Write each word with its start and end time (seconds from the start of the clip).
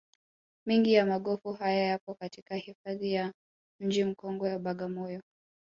Mengi 0.65 0.93
ya 0.93 1.05
magofu 1.05 1.53
haya 1.53 1.83
yapo 1.83 2.13
katika 2.13 2.55
hifadhi 2.55 3.13
ya 3.13 3.33
mji 3.81 4.03
mkongwe 4.03 4.53
wa 4.53 4.59
Bagamoyo 4.59 5.21